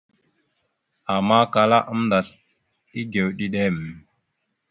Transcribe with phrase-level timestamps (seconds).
[1.13, 2.33] Ama kala aməndasl
[2.99, 3.77] egew ɗiɗem.